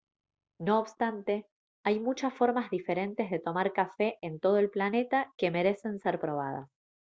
no 0.57 0.79
obstante 0.79 1.45
hay 1.83 1.99
muchas 1.99 2.33
formas 2.33 2.71
diferentes 2.71 3.29
de 3.29 3.37
tomar 3.37 3.71
café 3.71 4.17
en 4.23 4.39
todo 4.39 4.57
el 4.57 4.71
planeta 4.71 5.31
que 5.37 5.51
merecen 5.51 5.99
ser 5.99 6.19
probadas 6.19 6.67